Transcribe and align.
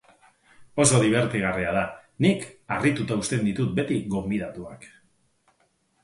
Oso 0.83 0.99
dibertigarria 1.01 1.73
da, 1.75 1.83
nik 2.25 2.47
harrituta 2.77 3.17
uzten 3.25 3.43
ditut 3.49 3.75
beti 3.81 3.99
gonbidatuak. 4.15 4.89